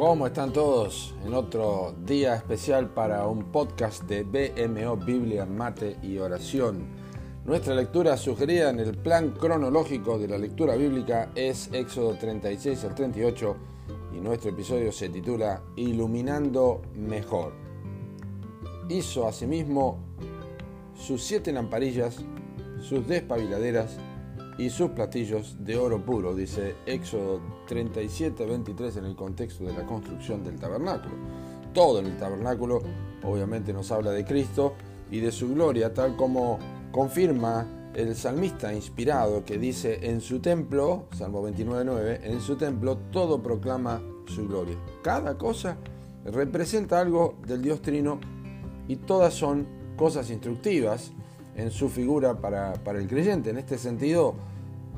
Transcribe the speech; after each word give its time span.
¿Cómo 0.00 0.26
están 0.26 0.50
todos? 0.50 1.14
En 1.26 1.34
otro 1.34 1.94
día 2.06 2.34
especial 2.34 2.88
para 2.88 3.26
un 3.26 3.52
podcast 3.52 4.04
de 4.04 4.22
BMO 4.22 4.96
Biblia, 4.96 5.44
Mate 5.44 5.98
y 6.02 6.16
Oración. 6.16 6.86
Nuestra 7.44 7.74
lectura 7.74 8.16
sugerida 8.16 8.70
en 8.70 8.80
el 8.80 8.96
plan 8.96 9.32
cronológico 9.32 10.18
de 10.18 10.26
la 10.26 10.38
lectura 10.38 10.74
bíblica 10.74 11.30
es 11.34 11.68
Éxodo 11.74 12.14
36 12.14 12.82
al 12.84 12.94
38 12.94 13.56
y 14.16 14.20
nuestro 14.22 14.52
episodio 14.52 14.90
se 14.90 15.10
titula 15.10 15.60
Iluminando 15.76 16.80
Mejor. 16.94 17.52
Hizo 18.88 19.28
asimismo 19.28 19.98
sus 20.98 21.22
siete 21.22 21.52
lamparillas, 21.52 22.24
sus 22.80 23.06
despabiladeras 23.06 23.98
y 24.60 24.68
sus 24.68 24.90
platillos 24.90 25.56
de 25.58 25.78
oro 25.78 26.04
puro, 26.04 26.34
dice 26.34 26.74
Éxodo 26.84 27.40
37, 27.66 28.44
23 28.44 28.94
en 28.98 29.06
el 29.06 29.16
contexto 29.16 29.64
de 29.64 29.72
la 29.72 29.86
construcción 29.86 30.44
del 30.44 30.60
tabernáculo. 30.60 31.14
Todo 31.72 32.00
en 32.00 32.06
el 32.06 32.18
tabernáculo 32.18 32.82
obviamente 33.22 33.72
nos 33.72 33.90
habla 33.90 34.10
de 34.10 34.22
Cristo 34.22 34.74
y 35.10 35.20
de 35.20 35.32
su 35.32 35.54
gloria, 35.54 35.94
tal 35.94 36.14
como 36.14 36.58
confirma 36.92 37.66
el 37.94 38.14
salmista 38.14 38.74
inspirado 38.74 39.46
que 39.46 39.56
dice 39.56 39.98
en 40.02 40.20
su 40.20 40.40
templo, 40.40 41.06
Salmo 41.12 41.40
29, 41.40 41.84
9, 41.86 42.20
en 42.24 42.40
su 42.42 42.56
templo 42.56 42.98
todo 43.10 43.42
proclama 43.42 44.02
su 44.26 44.46
gloria. 44.46 44.76
Cada 45.02 45.38
cosa 45.38 45.78
representa 46.26 47.00
algo 47.00 47.38
del 47.46 47.62
Dios 47.62 47.80
Trino 47.80 48.20
y 48.88 48.96
todas 48.96 49.32
son 49.32 49.66
cosas 49.96 50.28
instructivas 50.28 51.12
en 51.56 51.70
su 51.70 51.88
figura 51.88 52.40
para, 52.40 52.74
para 52.74 52.98
el 52.98 53.08
creyente. 53.08 53.50
En 53.50 53.58
este 53.58 53.78
sentido, 53.78 54.36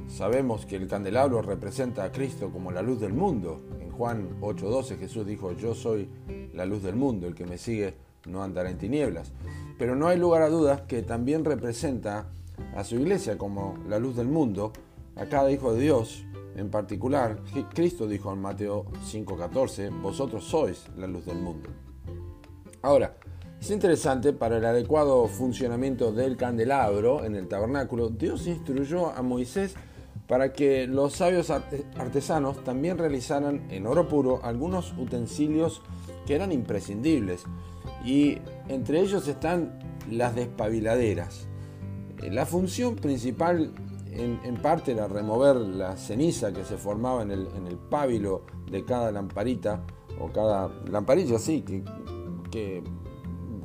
Sabemos 0.09 0.66
que 0.66 0.77
el 0.77 0.88
candelabro 0.88 1.41
representa 1.41 2.05
a 2.05 2.12
Cristo 2.12 2.51
como 2.51 2.70
la 2.70 2.83
luz 2.83 3.01
del 3.01 3.15
mundo. 3.15 3.62
En 3.80 3.91
Juan 3.91 4.40
8:12 4.40 4.99
Jesús 4.99 5.26
dijo, 5.26 5.52
yo 5.52 5.74
soy 5.74 6.09
la 6.52 6.66
luz 6.66 6.82
del 6.82 6.96
mundo, 6.96 7.26
el 7.26 7.35
que 7.35 7.46
me 7.46 7.57
sigue 7.57 7.95
no 8.26 8.43
andará 8.43 8.71
en 8.71 8.76
tinieblas. 8.76 9.32
Pero 9.79 9.96
no 9.96 10.09
hay 10.09 10.18
lugar 10.18 10.43
a 10.43 10.51
dudas 10.51 10.82
que 10.82 11.02
también 11.02 11.45
representa 11.45 12.26
a 12.76 12.85
su 12.85 12.96
iglesia 12.96 13.38
como 13.38 13.79
la 13.88 13.98
luz 13.98 14.15
del 14.15 14.29
mundo, 14.29 14.73
a 15.16 15.24
cada 15.26 15.51
hijo 15.51 15.73
de 15.73 15.80
Dios 15.80 16.24
en 16.57 16.71
particular. 16.71 17.38
Cristo 17.74 18.07
dijo 18.07 18.32
en 18.32 18.41
Mateo 18.43 18.85
5:14, 19.10 19.88
vosotros 20.02 20.45
sois 20.45 20.85
la 20.98 21.07
luz 21.07 21.24
del 21.24 21.38
mundo. 21.38 21.71
Ahora, 22.82 23.16
es 23.63 23.71
interesante 23.71 24.32
para 24.32 24.57
el 24.57 24.65
adecuado 24.65 25.29
funcionamiento 25.29 26.10
del 26.10 26.37
candelabro 26.37 27.24
en 27.24 27.37
el 27.37 27.46
tabernáculo, 27.46 28.09
Dios 28.09 28.49
instruyó 28.49 29.13
a 29.13 29.23
Moisés 29.23 29.77
para 30.27 30.52
que 30.52 30.88
los 30.88 31.13
sabios 31.13 31.49
artesanos 31.49 32.65
también 32.65 32.99
realizaran 32.99 33.71
en 33.71 33.87
oro 33.87 34.09
puro 34.09 34.41
algunos 34.43 34.93
utensilios 34.99 35.80
que 36.27 36.35
eran 36.35 36.51
imprescindibles 36.51 37.45
y 38.04 38.38
entre 38.66 38.99
ellos 38.99 39.29
están 39.29 39.79
las 40.10 40.35
despabiladeras. 40.35 41.47
Eh, 42.21 42.32
la 42.32 42.47
función 42.47 42.97
principal 42.97 43.73
en, 44.10 44.57
parte 44.57 44.91
era 44.91 45.07
remover 45.07 45.54
la 45.54 45.97
ceniza 45.97 46.52
que 46.52 46.65
se 46.65 46.79
formaba 46.79 47.23
en 47.23 47.30
el, 47.30 47.47
en 47.54 47.79
pábilo 47.88 48.43
de 48.69 48.85
cada 48.85 49.13
lamparita 49.13 49.85
o 50.19 50.32
cada 50.32 50.69
lamparilla 50.91 51.37
así 51.37 51.63
que, 51.63 51.85
que, 52.51 52.82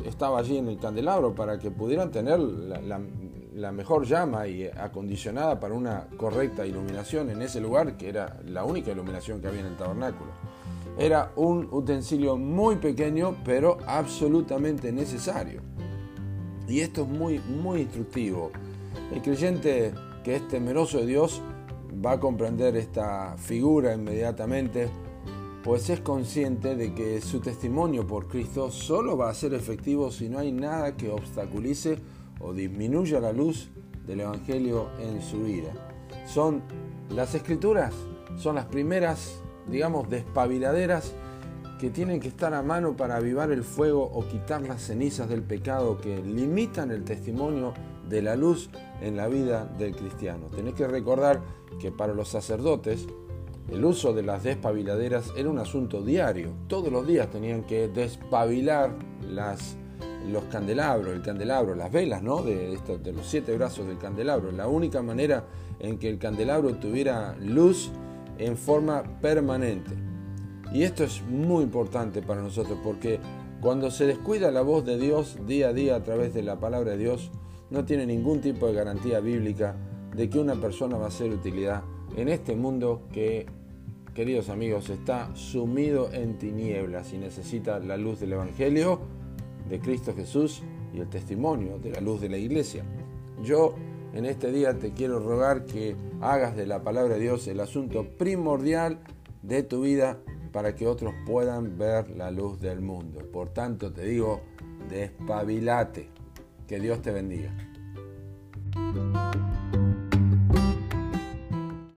estaba 0.05 0.39
allí 0.39 0.57
en 0.57 0.67
el 0.67 0.77
candelabro 0.77 1.33
para 1.33 1.57
que 1.59 1.71
pudieran 1.71 2.11
tener 2.11 2.39
la, 2.39 3.71
mejor 3.71 4.05
llama 4.05 4.47
y 4.47 4.65
acondicionada 4.65 5.59
para 5.59 5.73
una 5.73 6.07
correcta 6.17 6.65
iluminación 6.65 7.29
en 7.29 7.41
ese 7.41 7.59
lugar, 7.59 7.97
que 7.97 8.09
era 8.09 8.39
la 8.45 8.63
única 8.63 8.91
iluminación 8.91 9.41
que 9.41 9.47
había 9.47 9.61
en 9.61 9.67
el 9.67 9.77
tabernáculo. 9.77 10.31
Era 10.97 11.31
un 11.35 11.67
utensilio 11.71 12.37
muy 12.37 12.77
pequeño, 12.77 13.35
pero 13.43 13.77
absolutamente 13.85 14.91
necesario. 14.91 15.61
Y 16.67 16.81
esto 16.81 17.03
es 17.03 17.07
muy, 17.07 17.39
muy 17.39 17.81
instructivo. 17.81 18.51
El 19.13 19.21
creyente 19.21 19.93
que 20.23 20.35
es 20.35 20.47
temeroso 20.47 20.99
de 20.99 21.05
Dios 21.05 21.41
va 22.05 22.13
a 22.13 22.19
comprender 22.19 22.75
esta 22.75 23.35
figura 23.37 23.93
inmediatamente, 23.93 24.89
pues 25.67 25.89
es 25.89 25.99
consciente 25.99 26.77
de 26.77 26.93
que 26.93 27.19
su 27.19 27.41
testimonio 27.41 28.07
por 28.07 28.29
Cristo 28.29 28.71
solo 28.71 29.17
va 29.17 29.29
a 29.29 29.33
ser 29.33 29.53
efectivo 29.53 30.11
si 30.11 30.29
no 30.29 30.39
hay 30.39 30.53
nada 30.53 30.95
que 30.95 31.09
obstaculice 31.09 31.99
o 32.39 32.53
disminuya 32.53 33.19
la 33.19 33.33
luz 33.33 33.67
del 34.05 34.21
Evangelio 34.21 34.87
en 34.97 35.21
su 35.21 35.43
vida. 35.43 35.73
Son 36.25 36.61
las 37.09 37.35
escrituras, 37.35 37.93
son 38.37 38.55
las 38.55 38.63
primeras, 38.67 39.41
digamos, 39.69 40.09
despabiladeras 40.09 41.11
que 41.81 41.89
tienen 41.89 42.21
que 42.21 42.29
estar 42.29 42.53
a 42.53 42.63
mano 42.63 42.95
para 42.95 43.17
avivar 43.17 43.51
el 43.51 43.65
fuego 43.65 44.03
o 44.03 44.25
quitar 44.25 44.61
las 44.61 44.83
cenizas 44.83 45.27
del 45.27 45.43
pecado 45.43 45.97
que 45.97 46.23
limitan 46.23 46.91
el 46.91 47.03
testimonio 47.03 47.73
de 48.07 48.21
la 48.21 48.37
luz 48.37 48.69
en 49.01 49.17
la 49.17 49.27
vida 49.27 49.65
del 49.77 49.97
cristiano. 49.97 50.47
Tenés 50.47 50.75
que 50.75 50.87
recordar 50.87 51.41
que 51.77 51.91
para 51.91 52.13
los 52.13 52.29
sacerdotes 52.29 53.05
el 53.71 53.83
uso 53.83 54.13
de 54.13 54.23
las 54.23 54.43
despabiladeras 54.43 55.33
era 55.35 55.49
un 55.49 55.59
asunto 55.59 56.01
diario. 56.01 56.53
Todos 56.67 56.91
los 56.91 57.05
días 57.05 57.29
tenían 57.29 57.63
que 57.63 57.87
despabilar 57.87 58.91
las 59.21 59.77
los 60.27 60.43
candelabros, 60.45 61.15
el 61.15 61.21
candelabro, 61.21 61.73
las 61.73 61.89
velas, 61.91 62.21
¿no? 62.21 62.41
De, 62.41 62.77
de, 62.77 63.13
los 63.13 63.25
siete 63.25 63.55
brazos 63.55 63.87
del 63.87 63.97
candelabro. 63.97 64.51
La 64.51 64.67
única 64.67 65.01
manera 65.01 65.45
en 65.79 65.97
que 65.97 66.09
el 66.09 66.17
candelabro 66.17 66.75
tuviera 66.75 67.35
luz 67.39 67.91
en 68.37 68.57
forma 68.57 69.03
permanente. 69.21 69.91
Y 70.73 70.83
esto 70.83 71.05
es 71.05 71.21
muy 71.23 71.63
importante 71.63 72.21
para 72.21 72.41
nosotros 72.41 72.77
porque 72.83 73.19
cuando 73.61 73.89
se 73.89 74.05
descuida 74.05 74.51
la 74.51 74.61
voz 74.61 74.85
de 74.85 74.97
Dios 74.97 75.37
día 75.47 75.69
a 75.69 75.73
día 75.73 75.95
a 75.95 76.03
través 76.03 76.33
de 76.33 76.43
la 76.43 76.59
palabra 76.59 76.91
de 76.91 76.97
Dios, 76.97 77.31
no 77.69 77.85
tiene 77.85 78.05
ningún 78.05 78.41
tipo 78.41 78.67
de 78.67 78.73
garantía 78.73 79.19
bíblica 79.19 79.75
de 80.15 80.29
que 80.29 80.39
una 80.39 80.55
persona 80.55 80.97
va 80.97 81.07
a 81.07 81.11
ser 81.11 81.31
utilidad 81.31 81.83
en 82.15 82.29
este 82.29 82.55
mundo 82.55 83.03
que, 83.11 83.45
queridos 84.17 84.49
amigos, 84.49 84.89
está 84.89 85.29
sumido 85.35 86.11
en 86.11 86.39
tinieblas 86.39 87.13
y 87.13 87.19
necesita 87.19 87.77
la 87.77 87.97
luz 87.97 88.19
del 88.19 88.33
Evangelio 88.33 88.99
de 89.69 89.79
Cristo 89.79 90.15
Jesús 90.15 90.63
y 90.91 91.01
el 91.01 91.07
testimonio 91.07 91.77
de 91.77 91.91
la 91.91 92.01
luz 92.01 92.19
de 92.21 92.27
la 92.27 92.37
iglesia. 92.37 92.83
Yo 93.43 93.75
en 94.15 94.25
este 94.25 94.51
día 94.51 94.75
te 94.79 94.93
quiero 94.93 95.19
rogar 95.19 95.65
que 95.67 95.95
hagas 96.19 96.55
de 96.55 96.65
la 96.65 96.81
palabra 96.81 97.13
de 97.13 97.19
Dios 97.19 97.47
el 97.47 97.59
asunto 97.59 98.07
primordial 98.17 99.01
de 99.43 99.61
tu 99.61 99.81
vida 99.81 100.17
para 100.51 100.73
que 100.73 100.87
otros 100.87 101.13
puedan 101.27 101.77
ver 101.77 102.09
la 102.09 102.31
luz 102.31 102.59
del 102.59 102.81
mundo. 102.81 103.19
Por 103.31 103.49
tanto 103.49 103.93
te 103.93 104.03
digo, 104.03 104.41
despabilate. 104.89 106.09
Que 106.67 106.79
Dios 106.79 107.03
te 107.03 107.11
bendiga. 107.11 107.55